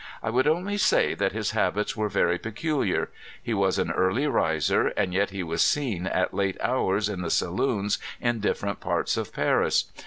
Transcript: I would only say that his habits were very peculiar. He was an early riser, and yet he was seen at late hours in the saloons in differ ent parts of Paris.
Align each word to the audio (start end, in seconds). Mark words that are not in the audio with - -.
I 0.23 0.31
would 0.31 0.47
only 0.47 0.77
say 0.79 1.13
that 1.13 1.31
his 1.31 1.51
habits 1.51 1.95
were 1.95 2.09
very 2.09 2.39
peculiar. 2.39 3.11
He 3.39 3.53
was 3.53 3.77
an 3.77 3.91
early 3.91 4.25
riser, 4.25 4.87
and 4.97 5.13
yet 5.13 5.29
he 5.29 5.43
was 5.43 5.61
seen 5.61 6.07
at 6.07 6.33
late 6.33 6.57
hours 6.59 7.07
in 7.07 7.21
the 7.21 7.29
saloons 7.29 7.99
in 8.19 8.39
differ 8.39 8.69
ent 8.69 8.79
parts 8.79 9.15
of 9.15 9.31
Paris. 9.31 9.91